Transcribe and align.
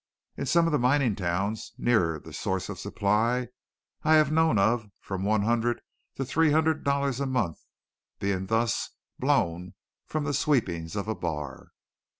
In 0.35 0.47
some 0.47 0.65
of 0.65 0.71
the 0.71 0.79
mining 0.79 1.15
towns 1.15 1.73
nearer 1.77 2.17
the 2.17 2.33
source 2.33 2.69
of 2.69 2.79
supply 2.79 3.49
I 4.01 4.15
have 4.15 4.31
known 4.31 4.57
of 4.57 4.89
from 4.99 5.23
one 5.23 5.43
hundred 5.43 5.79
to 6.15 6.25
three 6.25 6.49
hundred 6.51 6.83
dollars 6.83 7.19
a 7.19 7.27
month 7.27 7.59
being 8.17 8.47
thus 8.47 8.89
"blown" 9.19 9.75
from 10.07 10.23
the 10.23 10.33
sweepings 10.33 10.95
of 10.95 11.07
a 11.07 11.13
bar. 11.13 11.67